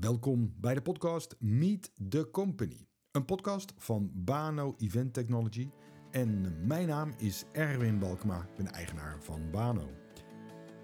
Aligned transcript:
Welkom 0.00 0.54
bij 0.60 0.74
de 0.74 0.82
podcast 0.82 1.36
Meet 1.38 1.90
the 2.08 2.28
Company. 2.30 2.86
Een 3.10 3.24
podcast 3.24 3.72
van 3.76 4.10
Bano 4.14 4.74
Event 4.78 5.14
Technology. 5.14 5.70
En 6.10 6.56
mijn 6.66 6.86
naam 6.86 7.12
is 7.16 7.44
Erwin 7.52 7.98
Balkma, 7.98 8.40
ik 8.40 8.56
ben 8.56 8.72
eigenaar 8.72 9.16
van 9.20 9.50
Bano. 9.50 9.90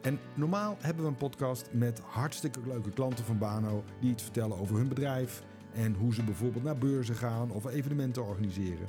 En 0.02 0.18
normaal 0.36 0.76
hebben 0.80 1.04
we 1.04 1.10
een 1.10 1.16
podcast 1.16 1.68
met 1.72 1.98
hartstikke 1.98 2.60
leuke 2.66 2.90
klanten 2.90 3.24
van 3.24 3.38
Bano 3.38 3.84
die 4.00 4.10
iets 4.10 4.22
vertellen 4.22 4.58
over 4.58 4.76
hun 4.76 4.88
bedrijf 4.88 5.42
en 5.72 5.94
hoe 5.94 6.14
ze 6.14 6.24
bijvoorbeeld 6.24 6.64
naar 6.64 6.78
beurzen 6.78 7.16
gaan 7.16 7.50
of 7.50 7.66
evenementen 7.66 8.26
organiseren. 8.26 8.88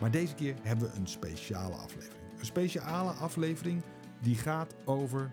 Maar 0.00 0.10
deze 0.10 0.34
keer 0.34 0.54
hebben 0.62 0.90
we 0.90 0.98
een 0.98 1.08
speciale 1.08 1.74
aflevering. 1.74 2.22
Een 2.38 2.46
speciale 2.46 3.10
aflevering 3.10 3.82
die 4.20 4.36
gaat 4.36 4.74
over 4.84 5.32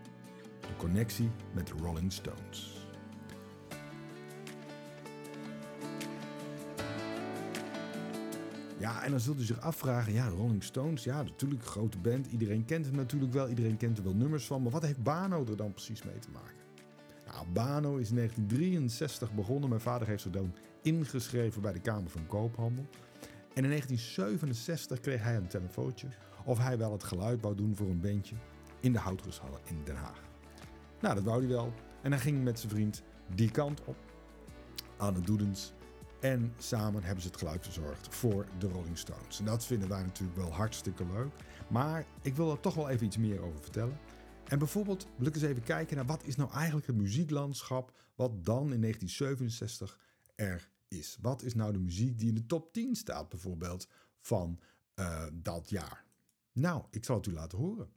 de 0.62 0.76
connectie 0.78 1.30
met 1.54 1.68
de 1.68 1.74
Rolling 1.82 2.14
Stones. 2.14 2.75
Ja, 8.86 9.04
en 9.04 9.12
dan 9.12 9.20
zult 9.20 9.40
u 9.40 9.44
zich 9.44 9.62
afvragen, 9.62 10.14
ja, 10.14 10.28
Rolling 10.28 10.64
Stones, 10.64 11.04
ja, 11.04 11.24
natuurlijk 11.24 11.66
grote 11.66 11.98
band. 11.98 12.28
Iedereen 12.28 12.66
kent 12.66 12.86
het 12.86 12.96
natuurlijk 12.96 13.34
wel, 13.34 13.48
iedereen 13.48 13.78
kent 13.78 13.98
er 13.98 14.04
wel 14.04 14.16
nummers 14.16 14.46
van. 14.46 14.62
Maar 14.62 14.72
wat 14.72 14.82
heeft 14.82 15.04
Bano 15.04 15.46
er 15.50 15.58
dan 15.58 15.74
precies 15.74 16.04
mee 16.04 16.20
te 16.20 16.30
maken? 16.32 16.56
Nou, 17.26 17.48
Bano 17.48 17.96
is 17.96 18.10
in 18.10 18.16
1963 18.16 19.34
begonnen. 19.34 19.70
Mijn 19.70 19.82
vader 19.82 20.08
heeft 20.08 20.22
zich 20.22 20.32
dan 20.32 20.54
ingeschreven 20.82 21.62
bij 21.62 21.74
de 21.74 21.80
Kamer 21.80 22.10
van 22.10 22.28
Koophandel. 22.28 22.86
En 23.54 23.64
in 23.64 23.70
1967 23.70 25.00
kreeg 25.00 25.24
hij 25.24 25.36
een 25.36 25.48
telefoontje 25.48 26.08
of 26.44 26.58
hij 26.58 26.78
wel 26.78 26.92
het 26.92 27.04
geluid 27.04 27.42
wou 27.42 27.56
doen 27.56 27.76
voor 27.76 27.90
een 27.90 28.02
bandje 28.02 28.36
in 28.80 28.92
de 28.92 29.00
Houtrushallen 29.00 29.60
in 29.64 29.82
Den 29.84 29.96
Haag. 29.96 30.22
Nou, 31.02 31.16
dat 31.16 31.24
wou 31.24 31.40
hij 31.40 31.50
wel. 31.50 31.74
En 32.02 32.12
hij 32.12 32.22
ging 32.22 32.44
met 32.44 32.60
zijn 32.60 32.72
vriend 32.72 33.04
die 33.36 33.52
kant 33.52 33.84
op, 33.86 33.98
aan 34.98 35.14
de 35.14 35.22
Doedens. 35.22 35.74
En 36.26 36.54
samen 36.58 37.04
hebben 37.04 37.22
ze 37.24 37.28
het 37.28 37.38
geluid 37.38 37.64
verzorgd 37.64 38.16
voor 38.16 38.48
de 38.60 38.68
Rolling 38.68 38.98
Stones. 38.98 39.40
En 39.40 39.46
dat 39.46 39.66
vinden 39.66 39.90
wij 39.90 40.04
natuurlijk 40.04 40.38
wel 40.38 40.54
hartstikke 40.54 41.06
leuk. 41.06 41.34
Maar 41.70 42.06
ik 42.22 42.36
wil 42.36 42.52
er 42.52 42.60
toch 42.60 42.74
wel 42.76 42.90
even 42.90 43.06
iets 43.06 43.18
meer 43.18 43.42
over 43.42 43.62
vertellen. 43.62 44.00
En 44.48 44.60
bijvoorbeeld 44.60 45.08
wil 45.18 45.28
ik 45.28 45.34
eens 45.34 45.44
even 45.44 45.64
kijken 45.64 45.96
naar 45.96 46.06
wat 46.06 46.24
is 46.24 46.36
nou 46.36 46.52
eigenlijk 46.52 46.88
het 46.88 46.96
muzieklandschap 46.96 47.92
wat 48.16 48.46
dan 48.46 48.74
in 48.74 48.82
1967 48.82 50.00
er 50.36 50.70
is. 50.88 51.18
Wat 51.22 51.42
is 51.42 51.54
nou 51.54 51.72
de 51.72 51.80
muziek 51.80 52.20
die 52.20 52.30
in 52.30 52.36
de 52.36 52.46
top 52.46 52.74
10 52.74 52.96
staat 52.96 53.30
bijvoorbeeld 53.30 53.88
van 54.20 54.60
uh, 54.96 55.24
dat 55.34 55.70
jaar? 55.70 56.06
Nou, 56.52 56.84
ik 56.90 57.06
zal 57.06 57.16
het 57.16 57.28
u 57.28 57.34
laten 57.34 57.58
horen. 57.58 57.90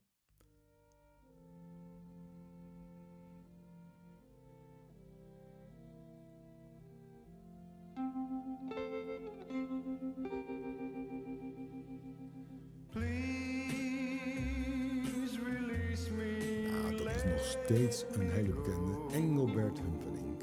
Steeds 17.68 18.04
een 18.12 18.30
hele 18.30 18.52
bekende 18.52 18.96
Engelbert 19.12 19.80
Humperdinck 19.80 20.42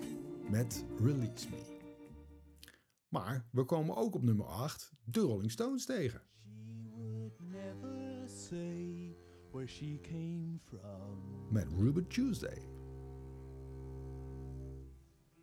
met 0.49 0.85
Release 0.97 1.49
Me. 1.49 1.77
Maar 3.07 3.45
we 3.51 3.63
komen 3.63 3.95
ook 3.95 4.15
op 4.15 4.23
nummer 4.23 4.45
8 4.45 4.93
de 5.03 5.19
Rolling 5.19 5.51
Stones 5.51 5.85
tegen. 5.85 6.21
She 6.43 6.89
would 6.95 7.39
never 7.39 8.29
say 8.29 9.15
where 9.51 9.67
she 9.67 9.99
came 10.01 10.59
from. 10.63 11.17
Met 11.49 11.67
Ruben 11.77 12.07
Tuesday. 12.07 12.61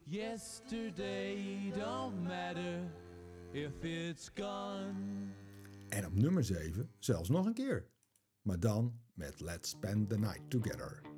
Yesterday 0.05 1.73
don't 1.75 2.23
matter 2.23 2.93
if 3.53 3.83
it's 3.83 4.31
gone. 4.35 4.95
En 5.89 6.07
op 6.07 6.15
nummer 6.15 6.45
7 6.45 6.91
zelfs 6.99 7.29
nog 7.29 7.47
een 7.47 7.55
keer. 7.55 7.87
Maar 8.43 8.61
dan 8.61 9.01
met 9.15 9.41
Let's 9.41 9.71
Spend 9.71 10.09
the 10.09 10.19
Night 10.19 10.51
Together. 10.51 11.12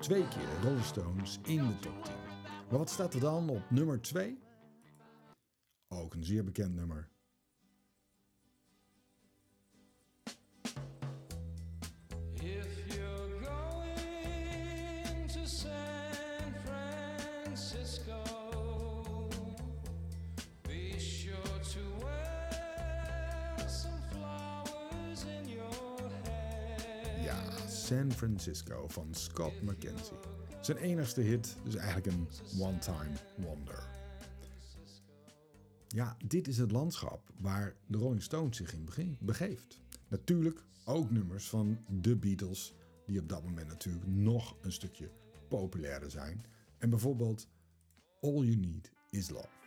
Twee 0.00 0.28
keer 0.28 0.62
Rolling 0.62 0.84
Stones 0.84 1.38
in 1.42 1.66
de 1.68 1.78
top 1.78 2.04
10. 2.04 2.14
Maar 2.68 2.78
wat 2.78 2.90
staat 2.90 3.14
er 3.14 3.20
dan 3.20 3.48
op 3.48 3.70
nummer 3.70 4.00
2? 4.00 4.38
Ook 5.88 6.14
een 6.14 6.24
zeer 6.24 6.44
bekend 6.44 6.74
nummer. 6.74 7.08
San 27.90 28.12
Francisco 28.12 28.88
van 28.88 29.14
Scott 29.14 29.62
McKenzie. 29.62 30.16
Zijn 30.60 30.76
enigste 30.76 31.20
hit, 31.20 31.56
dus 31.64 31.74
eigenlijk 31.74 32.06
een 32.06 32.28
one-time 32.58 33.12
wonder. 33.36 33.88
Ja, 35.88 36.16
dit 36.26 36.48
is 36.48 36.58
het 36.58 36.70
landschap 36.70 37.30
waar 37.36 37.76
de 37.86 37.98
Rolling 37.98 38.22
Stones 38.22 38.56
zich 38.56 38.72
in 38.72 39.16
begeeft. 39.20 39.80
Natuurlijk 40.08 40.64
ook 40.84 41.10
nummers 41.10 41.48
van 41.48 41.78
de 41.88 42.16
Beatles, 42.16 42.74
die 43.06 43.20
op 43.20 43.28
dat 43.28 43.44
moment 43.44 43.68
natuurlijk 43.68 44.06
nog 44.06 44.56
een 44.60 44.72
stukje 44.72 45.10
populairder 45.48 46.10
zijn. 46.10 46.44
En 46.78 46.90
bijvoorbeeld 46.90 47.48
All 48.20 48.44
You 48.44 48.56
Need 48.56 48.90
Is 49.10 49.30
Love. 49.30 49.59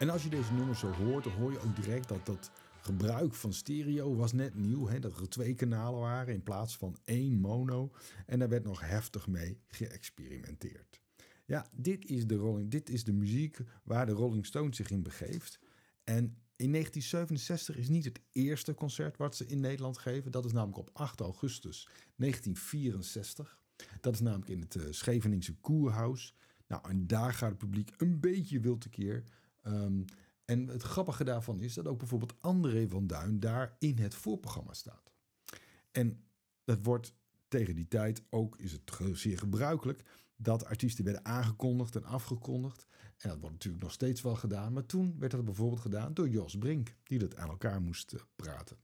En 0.00 0.08
als 0.10 0.22
je 0.22 0.28
deze 0.28 0.52
nummers 0.52 0.78
zo 0.78 0.90
hoort, 0.90 1.24
dan 1.24 1.32
hoor 1.32 1.52
je 1.52 1.60
ook 1.60 1.76
direct 1.76 2.08
dat 2.08 2.26
dat 2.26 2.50
gebruik 2.80 3.34
van 3.34 3.52
stereo 3.52 4.16
was 4.16 4.32
net 4.32 4.54
nieuw. 4.54 4.86
Hè? 4.86 4.98
Dat 4.98 5.20
er 5.20 5.28
twee 5.28 5.54
kanalen 5.54 6.00
waren 6.00 6.34
in 6.34 6.42
plaats 6.42 6.76
van 6.76 6.96
één 7.04 7.40
mono. 7.40 7.92
En 8.26 8.38
daar 8.38 8.48
werd 8.48 8.64
nog 8.64 8.80
heftig 8.80 9.26
mee 9.26 9.60
geëxperimenteerd. 9.68 11.00
Ja, 11.44 11.66
dit 11.72 12.04
is 12.04 12.26
de, 12.26 12.34
Rolling, 12.34 12.70
dit 12.70 12.90
is 12.90 13.04
de 13.04 13.12
muziek 13.12 13.58
waar 13.84 14.06
de 14.06 14.12
Rolling 14.12 14.46
Stones 14.46 14.76
zich 14.76 14.90
in 14.90 15.02
begeeft. 15.02 15.58
En 16.04 16.24
in 16.56 16.72
1967 16.72 17.76
is 17.76 17.88
niet 17.88 18.04
het 18.04 18.20
eerste 18.32 18.74
concert 18.74 19.16
wat 19.16 19.36
ze 19.36 19.46
in 19.46 19.60
Nederland 19.60 19.98
geven. 19.98 20.30
Dat 20.30 20.44
is 20.44 20.52
namelijk 20.52 20.78
op 20.78 20.90
8 20.92 21.20
augustus 21.20 21.88
1964. 22.16 23.58
Dat 24.00 24.14
is 24.14 24.20
namelijk 24.20 24.50
in 24.50 24.60
het 24.60 24.74
uh, 24.74 24.82
Scheveningse 24.90 25.54
Koerhuis. 25.54 26.34
Nou, 26.66 26.88
en 26.88 27.06
daar 27.06 27.34
gaat 27.34 27.48
het 27.48 27.58
publiek 27.58 27.94
een 27.96 28.20
beetje 28.20 28.60
wild 28.60 28.80
tekeer. 28.80 29.24
Um, 29.62 30.04
en 30.44 30.66
het 30.66 30.82
grappige 30.82 31.24
daarvan 31.24 31.60
is 31.60 31.74
dat 31.74 31.86
ook 31.86 31.98
bijvoorbeeld 31.98 32.34
André 32.40 32.88
van 32.88 33.06
Duin 33.06 33.40
daar 33.40 33.76
in 33.78 33.98
het 33.98 34.14
voorprogramma 34.14 34.72
staat. 34.72 35.12
En 35.90 36.24
dat 36.64 36.78
wordt 36.82 37.14
tegen 37.48 37.74
die 37.74 37.88
tijd 37.88 38.22
ook, 38.30 38.56
is 38.58 38.72
het 38.72 38.98
zeer 39.12 39.38
gebruikelijk, 39.38 40.02
dat 40.36 40.64
artiesten 40.64 41.04
werden 41.04 41.24
aangekondigd 41.24 41.96
en 41.96 42.04
afgekondigd. 42.04 42.86
En 43.16 43.28
dat 43.28 43.38
wordt 43.38 43.54
natuurlijk 43.54 43.82
nog 43.82 43.92
steeds 43.92 44.22
wel 44.22 44.36
gedaan. 44.36 44.72
Maar 44.72 44.86
toen 44.86 45.18
werd 45.18 45.32
dat 45.32 45.44
bijvoorbeeld 45.44 45.80
gedaan 45.80 46.14
door 46.14 46.28
Jos 46.28 46.58
Brink, 46.58 46.94
die 47.02 47.18
dat 47.18 47.36
aan 47.36 47.48
elkaar 47.48 47.80
moest 47.80 48.12
eh, 48.12 48.20
praten. 48.36 48.76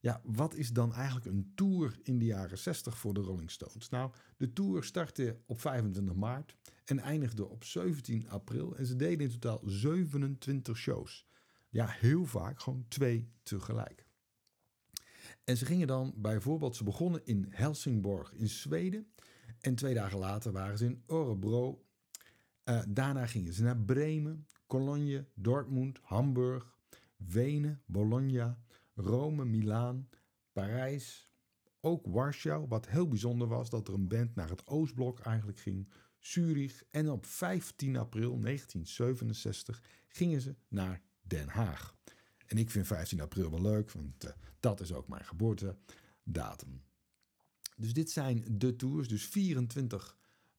Ja, 0.00 0.20
wat 0.24 0.54
is 0.54 0.72
dan 0.72 0.94
eigenlijk 0.94 1.26
een 1.26 1.52
tour 1.54 1.98
in 2.02 2.18
de 2.18 2.24
jaren 2.24 2.58
60 2.58 2.98
voor 2.98 3.14
de 3.14 3.20
Rolling 3.20 3.50
Stones? 3.50 3.88
Nou, 3.88 4.12
de 4.36 4.52
tour 4.52 4.84
startte 4.84 5.40
op 5.46 5.60
25 5.60 6.14
maart 6.14 6.56
en 6.84 6.98
eindigde 6.98 7.48
op 7.48 7.64
17 7.64 8.28
april. 8.28 8.76
En 8.76 8.86
ze 8.86 8.96
deden 8.96 9.26
in 9.26 9.38
totaal 9.38 9.60
27 9.64 10.76
shows. 10.76 11.26
Ja, 11.68 11.86
heel 11.86 12.24
vaak 12.24 12.60
gewoon 12.60 12.84
twee 12.88 13.30
tegelijk. 13.42 14.06
En 15.44 15.56
ze 15.56 15.64
gingen 15.64 15.86
dan 15.86 16.14
bijvoorbeeld, 16.16 16.76
ze 16.76 16.84
begonnen 16.84 17.20
in 17.24 17.46
Helsingborg 17.50 18.32
in 18.32 18.48
Zweden. 18.48 19.06
En 19.60 19.74
twee 19.74 19.94
dagen 19.94 20.18
later 20.18 20.52
waren 20.52 20.78
ze 20.78 20.84
in 20.84 21.02
Örebro. 21.06 21.84
Uh, 22.64 22.82
daarna 22.88 23.26
gingen 23.26 23.52
ze 23.52 23.62
naar 23.62 23.78
Bremen, 23.78 24.46
Cologne, 24.66 25.26
Dortmund, 25.34 25.98
Hamburg, 26.02 26.76
Wenen, 27.16 27.82
Bologna, 27.86 28.58
Rome, 28.96 29.44
Milaan, 29.44 30.08
Parijs, 30.52 31.30
ook 31.80 32.06
Warschau. 32.06 32.66
Wat 32.68 32.88
heel 32.88 33.08
bijzonder 33.08 33.48
was 33.48 33.70
dat 33.70 33.88
er 33.88 33.94
een 33.94 34.08
band 34.08 34.34
naar 34.34 34.48
het 34.48 34.66
Oostblok 34.66 35.20
eigenlijk 35.20 35.58
ging. 35.58 35.92
Zurich 36.18 36.84
en 36.90 37.10
op 37.10 37.26
15 37.26 37.96
april 37.96 38.40
1967 38.40 39.82
gingen 40.08 40.40
ze 40.40 40.56
naar 40.68 41.02
Den 41.20 41.48
Haag. 41.48 41.96
En 42.46 42.58
ik 42.58 42.70
vind 42.70 42.86
15 42.86 43.20
april 43.20 43.50
wel 43.50 43.62
leuk, 43.62 43.90
want 43.90 44.24
uh, 44.24 44.30
dat 44.60 44.80
is 44.80 44.92
ook 44.92 45.08
mijn 45.08 45.24
geboortedatum. 45.24 46.82
Dus 47.76 47.92
dit 47.92 48.10
zijn 48.10 48.44
de 48.50 48.76
tours, 48.76 49.08
dus 49.08 49.26
24 49.26 50.16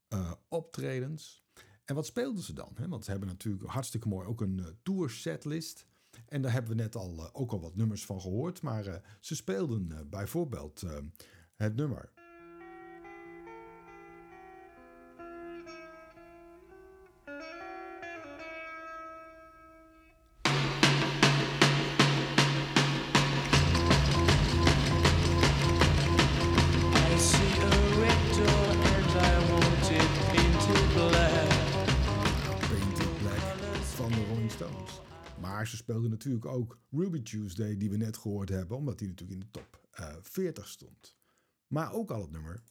uh, 0.09 0.31
optredens. 0.47 1.45
En 1.85 1.95
wat 1.95 2.05
speelden 2.05 2.43
ze 2.43 2.53
dan? 2.53 2.75
Want 2.87 3.05
ze 3.05 3.11
hebben 3.11 3.29
natuurlijk 3.29 3.69
hartstikke 3.69 4.07
mooi 4.07 4.27
ook 4.27 4.41
een 4.41 4.57
uh, 4.57 4.65
tour 4.83 5.09
setlist. 5.09 5.85
En 6.29 6.41
daar 6.41 6.51
hebben 6.51 6.75
we 6.75 6.81
net 6.81 6.95
al, 6.95 7.13
uh, 7.13 7.27
ook 7.31 7.51
al 7.51 7.59
wat 7.59 7.75
nummers 7.75 8.05
van 8.05 8.21
gehoord. 8.21 8.61
Maar 8.61 9.01
ze 9.19 9.35
speelden 9.35 10.07
bijvoorbeeld 10.09 10.83
het 11.55 11.75
nummer 11.75 12.11
Ze 35.65 35.75
speelden 35.75 36.09
natuurlijk 36.09 36.45
ook 36.45 36.79
Ruby 36.91 37.21
Tuesday, 37.21 37.77
die 37.77 37.89
we 37.89 37.97
net 37.97 38.17
gehoord 38.17 38.49
hebben, 38.49 38.77
omdat 38.77 38.99
die 38.99 39.07
natuurlijk 39.07 39.39
in 39.39 39.45
de 39.45 39.51
top 39.51 39.87
uh, 39.99 40.15
40 40.21 40.67
stond. 40.67 41.15
Maar 41.67 41.93
ook 41.93 42.11
al 42.11 42.21
het 42.21 42.31
nummer. 42.31 42.63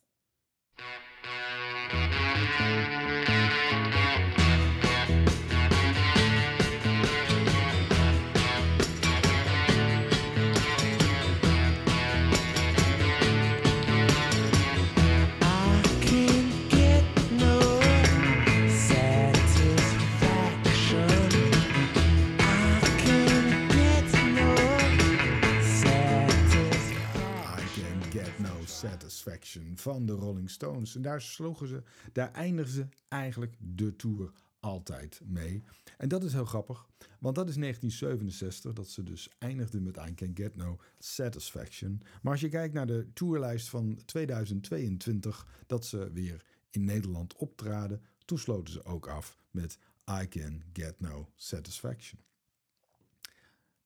Satisfaction 28.90 29.72
van 29.76 30.06
de 30.06 30.12
Rolling 30.12 30.50
Stones. 30.50 30.96
En 30.96 31.02
daar 31.02 31.22
sloegen 31.22 31.68
ze, 31.68 31.82
daar 32.12 32.32
eindigen 32.32 32.72
ze 32.72 32.86
eigenlijk 33.08 33.56
de 33.58 33.96
tour 33.96 34.32
altijd 34.60 35.20
mee. 35.24 35.62
En 35.98 36.08
dat 36.08 36.24
is 36.24 36.32
heel 36.32 36.44
grappig, 36.44 36.86
want 37.18 37.34
dat 37.34 37.48
is 37.48 37.56
1967 37.56 38.72
dat 38.72 38.88
ze 38.88 39.02
dus 39.02 39.28
eindigden 39.38 39.82
met 39.82 39.96
I 39.96 40.14
Can 40.14 40.30
Get 40.34 40.56
No 40.56 40.78
Satisfaction. 40.98 42.02
Maar 42.22 42.32
als 42.32 42.40
je 42.40 42.48
kijkt 42.48 42.74
naar 42.74 42.86
de 42.86 43.06
tourlijst 43.12 43.68
van 43.68 43.98
2022, 44.04 45.46
dat 45.66 45.84
ze 45.84 46.12
weer 46.12 46.44
in 46.70 46.84
Nederland 46.84 47.36
optraden, 47.36 48.02
toen 48.24 48.38
sloten 48.38 48.72
ze 48.72 48.84
ook 48.84 49.08
af 49.08 49.36
met 49.50 49.78
I 50.22 50.28
Can 50.28 50.62
Get 50.72 51.00
No 51.00 51.28
Satisfaction. 51.34 52.20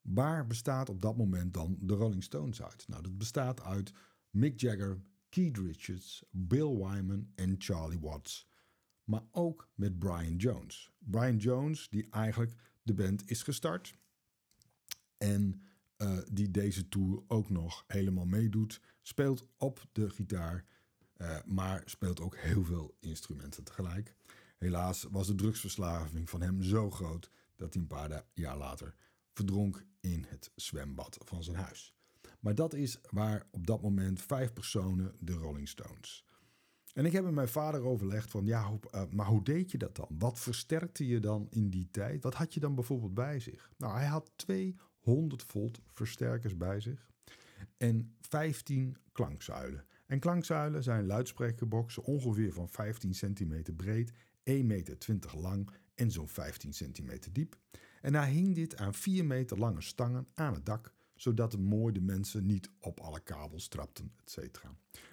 Waar 0.03 0.47
bestaat 0.47 0.89
op 0.89 1.03
dat 1.03 1.17
moment 1.17 1.55
dan 1.55 1.77
de 1.81 1.95
Rolling 1.95 2.23
Stones 2.23 2.63
uit? 2.63 2.85
Nou, 2.89 3.03
dat 3.03 3.19
bestaat 3.19 3.63
uit 3.63 3.93
Mick 4.31 4.61
Jagger, 4.61 5.03
Keith 5.29 5.59
Richards, 5.59 6.25
Bill 6.31 6.77
Wyman 6.77 7.33
en 7.35 7.55
Charlie 7.59 8.01
Watts. 8.01 8.49
Maar 9.05 9.23
ook 9.31 9.69
met 9.75 9.99
Brian 9.99 10.37
Jones. 10.37 10.91
Brian 10.99 11.37
Jones, 11.37 11.89
die 11.89 12.11
eigenlijk 12.11 12.53
de 12.83 12.95
band 12.95 13.31
is 13.31 13.43
gestart. 13.43 13.95
En 15.17 15.63
uh, 15.97 16.19
die 16.33 16.51
deze 16.51 16.89
tour 16.89 17.23
ook 17.27 17.51
nog 17.51 17.85
helemaal 17.87 18.25
meedoet. 18.25 18.81
Speelt 19.03 19.47
op 19.57 19.87
de 19.93 20.11
gitaar, 20.11 20.65
uh, 21.17 21.39
maar 21.45 21.83
speelt 21.85 22.21
ook 22.21 22.37
heel 22.37 22.65
veel 22.65 22.97
instrumenten 23.01 23.65
tegelijk. 23.65 24.15
Helaas 24.59 25.07
was 25.11 25.27
de 25.27 25.35
drugsverslaving 25.35 26.31
van 26.31 26.41
hem 26.41 26.63
zo 26.63 26.91
groot 26.91 27.31
dat 27.57 27.73
hij 27.73 27.83
een 27.83 27.89
paar 27.89 28.25
jaar 28.35 28.57
later 28.57 28.95
verdronk 29.33 29.85
in 30.01 30.25
het 30.29 30.51
zwembad 30.55 31.19
van 31.25 31.43
zijn 31.43 31.57
huis. 31.57 31.95
Maar 32.41 32.55
dat 32.55 32.75
is 32.75 32.99
waar 33.11 33.47
op 33.51 33.67
dat 33.67 33.83
moment 33.83 34.23
vijf 34.23 34.53
personen 34.53 35.15
de 35.19 35.33
Rolling 35.33 35.69
Stones. 35.69 36.25
En 36.95 37.05
ik 37.05 37.13
heb 37.13 37.25
met 37.25 37.35
mijn 37.35 37.49
vader 37.49 37.83
overlegd 37.83 38.31
van, 38.31 38.47
ja, 38.47 38.71
uh, 38.95 39.03
maar 39.11 39.27
hoe 39.27 39.45
deed 39.45 39.71
je 39.71 39.79
dat 39.79 39.97
dan? 39.97 40.09
Wat 40.19 40.39
versterkte 40.39 41.07
je 41.07 41.21
dan 41.21 41.47
in 41.51 41.71
die 41.71 41.89
tijd? 41.91 42.23
Wat 42.23 42.35
had 42.35 42.55
je 42.55 42.61
dan 42.61 42.75
bijvoorbeeld 42.75 43.15
bij 43.15 43.41
zich? 43.41 43.71
Nou, 43.77 43.95
hij 43.95 44.07
had 44.07 44.31
200 44.37 45.43
volt 45.43 45.81
versterkers 45.93 46.57
bij 46.57 46.81
zich 46.81 47.09
en 47.77 48.15
15 48.21 48.97
klankzuilen. 49.13 49.85
En 50.07 50.19
klankzuilen 50.19 50.83
zijn 50.83 51.07
luidsprekerboxen 51.07 52.03
ongeveer 52.03 52.53
van 52.53 52.69
15 52.69 53.15
centimeter 53.15 53.75
breed, 53.75 54.13
1,20 54.13 54.15
meter 54.45 55.39
lang 55.39 55.71
en 55.95 56.11
zo'n 56.11 56.29
15 56.29 56.73
centimeter 56.73 57.33
diep. 57.33 57.57
En 58.01 58.15
hij 58.15 58.31
hing 58.31 58.55
dit 58.55 58.77
aan 58.77 58.95
4 58.95 59.25
meter 59.25 59.59
lange 59.59 59.81
stangen 59.81 60.27
aan 60.35 60.55
het 60.55 60.67
dak 60.67 60.93
zodat 61.21 61.59
mooi 61.59 61.93
de 61.93 62.01
mensen 62.01 62.47
niet 62.47 62.71
op 62.79 63.01
alle 63.01 63.21
kabels 63.21 63.69
trapten, 63.69 64.13
etc. 64.25 64.65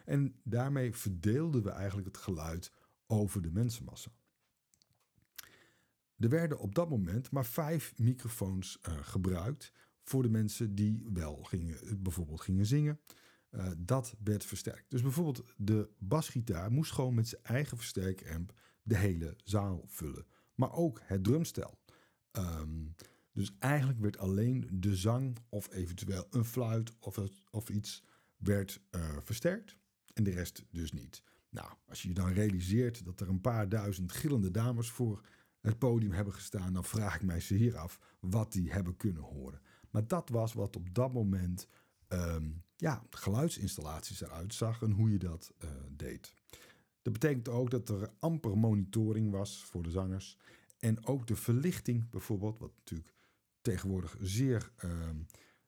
En 0.06 0.36
daarmee 0.44 0.96
verdeelden 0.96 1.64
we 1.64 1.70
eigenlijk 1.70 2.08
het 2.08 2.18
geluid 2.18 2.72
over 3.08 3.42
de 3.42 3.52
mensenmassa. 3.52 4.12
Er 6.18 6.30
werden 6.30 6.60
op 6.60 6.76
dat 6.76 6.90
moment 6.90 7.32
maar 7.32 7.46
vijf 7.46 7.98
microfoons 7.98 8.80
uh, 8.82 8.98
gebruikt 9.02 9.72
voor 10.04 10.22
de 10.22 10.30
mensen 10.30 10.76
die 10.76 11.06
wel 11.14 11.44
gingen, 11.44 12.02
bijvoorbeeld 12.04 12.42
gingen 12.42 12.66
zingen. 12.66 13.00
Uh, 13.52 13.68
dat 13.78 14.16
werd 14.24 14.46
versterkt. 14.46 14.90
Dus 14.90 15.02
bijvoorbeeld 15.02 15.44
de 15.58 15.90
basgitaar 15.98 16.72
moest 16.72 16.92
gewoon 16.92 17.14
met 17.14 17.28
zijn 17.28 17.44
eigen 17.44 17.78
versterkamp 17.78 18.54
de 18.84 18.98
hele 18.98 19.36
zaal 19.44 19.84
vullen. 19.88 20.26
Maar 20.56 20.72
ook 20.72 21.02
het 21.04 21.24
drumstel. 21.24 21.80
Um, 22.32 22.96
dus 23.38 23.56
eigenlijk 23.60 24.00
werd 24.00 24.18
alleen 24.18 24.68
de 24.72 24.96
zang 24.96 25.38
of 25.50 25.74
eventueel 25.74 26.28
een 26.30 26.46
fluit 26.46 26.94
of, 27.00 27.20
of 27.52 27.70
iets 27.70 28.04
werd 28.38 28.82
uh, 28.92 29.18
versterkt 29.24 29.76
en 30.14 30.24
de 30.24 30.32
rest 30.32 30.64
dus 30.72 30.92
niet. 30.92 31.24
Nou, 31.50 31.70
als 31.88 32.02
je 32.02 32.08
je 32.08 32.14
dan 32.14 32.32
realiseert 32.32 33.06
dat 33.06 33.20
er 33.20 33.30
een 33.30 33.42
paar 33.42 33.70
duizend 33.70 34.12
gillende 34.12 34.52
dames 34.52 34.90
voor 34.90 35.22
het 35.62 35.78
podium 35.78 36.12
hebben 36.12 36.34
gestaan, 36.34 36.74
dan 36.74 36.84
vraag 36.84 37.16
ik 37.16 37.22
mij 37.22 37.40
ze 37.40 37.54
hier 37.54 37.78
af 37.78 38.00
wat 38.20 38.52
die 38.52 38.72
hebben 38.72 38.98
kunnen 38.98 39.22
horen. 39.22 39.62
Maar 39.90 40.08
dat 40.08 40.30
was 40.30 40.54
wat 40.54 40.76
op 40.76 40.94
dat 40.94 41.14
moment 41.14 41.68
um, 42.10 42.64
ja, 42.76 43.04
geluidsinstallaties 43.10 44.22
eruit 44.22 44.54
zag 44.54 44.82
en 44.82 44.92
hoe 44.92 45.12
je 45.12 45.20
dat 45.20 45.54
uh, 45.64 45.70
deed. 45.92 46.34
Dat 47.02 47.14
betekent 47.14 47.50
ook 47.50 47.70
dat 47.72 47.90
er 47.90 48.10
amper 48.20 48.58
monitoring 48.58 49.32
was 49.32 49.64
voor 49.66 49.84
de 49.84 49.92
zangers. 49.92 50.38
En 50.80 51.06
ook 51.06 51.28
de 51.28 51.36
verlichting 51.36 52.10
bijvoorbeeld, 52.10 52.60
wat 52.60 52.72
natuurlijk 52.78 53.16
tegenwoordig 53.68 54.16
zeer, 54.20 54.72
uh, 54.86 55.10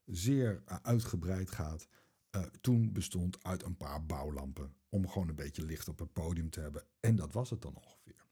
zeer 0.05 0.61
eh, 0.65 0.77
uitgebreid 0.81 1.51
gaat. 1.51 1.87
Uh, 2.35 2.41
toen 2.61 2.93
bestond 2.93 3.43
uit 3.43 3.63
een 3.63 3.77
paar 3.77 4.05
bouwlampen 4.05 4.73
om 4.89 5.07
gewoon 5.07 5.27
een 5.27 5.35
beetje 5.35 5.65
licht 5.65 5.87
op 5.87 5.99
het 5.99 6.13
podium 6.13 6.49
te 6.49 6.59
hebben. 6.59 6.83
En 6.99 7.15
dat 7.15 7.33
was 7.33 7.49
het 7.49 7.61
dan 7.61 7.75
ongeveer. 7.75 8.25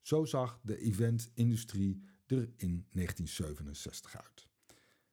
Zo 0.00 0.24
zag 0.24 0.60
de 0.62 0.78
eventindustrie 0.78 2.02
er 2.26 2.50
in 2.56 2.86
1967 2.90 4.16
uit. 4.16 4.48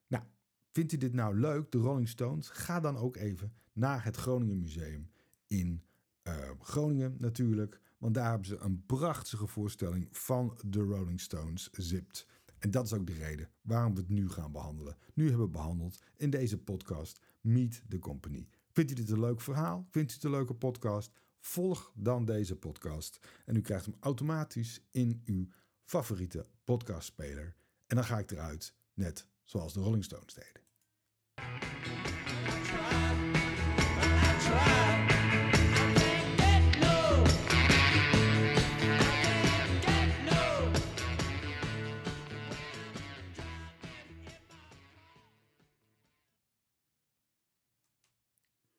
Nou, 0.07 0.23
vindt 0.71 0.91
u 0.93 0.97
dit 0.97 1.13
nou 1.13 1.39
leuk, 1.39 1.71
de 1.71 1.77
Rolling 1.77 2.09
Stones? 2.09 2.49
Ga 2.49 2.79
dan 2.79 2.97
ook 2.97 3.15
even 3.15 3.53
naar 3.73 4.03
het 4.03 4.15
Groningen 4.15 4.59
Museum 4.59 5.11
in 5.47 5.83
uh, 6.23 6.49
Groningen 6.59 7.15
natuurlijk. 7.19 7.81
Want 7.97 8.13
daar 8.13 8.29
hebben 8.29 8.47
ze 8.47 8.57
een 8.57 8.85
prachtige 8.85 9.47
voorstelling 9.47 10.07
van 10.11 10.57
de 10.65 10.79
Rolling 10.79 11.21
Stones, 11.21 11.69
Zipped. 11.71 12.25
En 12.59 12.71
dat 12.71 12.85
is 12.85 12.93
ook 12.93 13.07
de 13.07 13.13
reden 13.13 13.49
waarom 13.61 13.93
we 13.93 13.99
het 13.99 14.09
nu 14.09 14.29
gaan 14.29 14.51
behandelen. 14.51 14.97
Nu 15.13 15.27
hebben 15.27 15.45
we 15.45 15.51
behandeld 15.51 15.99
in 16.15 16.29
deze 16.29 16.57
podcast 16.57 17.19
Meet 17.41 17.81
the 17.89 17.99
Company. 17.99 18.47
Vindt 18.71 18.91
u 18.91 18.93
dit 18.93 19.09
een 19.09 19.19
leuk 19.19 19.41
verhaal? 19.41 19.87
Vindt 19.89 20.11
u 20.11 20.13
het 20.13 20.23
een 20.23 20.31
leuke 20.31 20.53
podcast? 20.53 21.11
Volg 21.39 21.91
dan 21.95 22.25
deze 22.25 22.55
podcast 22.55 23.19
en 23.45 23.55
u 23.55 23.61
krijgt 23.61 23.85
hem 23.85 23.95
automatisch 23.99 24.81
in 24.91 25.21
uw 25.25 25.47
favoriete 25.83 26.45
podcastspeler. 26.63 27.55
En 27.87 27.95
dan 27.95 28.05
ga 28.05 28.19
ik 28.19 28.31
eruit, 28.31 28.75
net 28.93 29.27
zoals 29.43 29.73
de 29.73 29.79
Rolling 29.79 30.03
Stones 30.03 30.33
deden. 30.33 30.61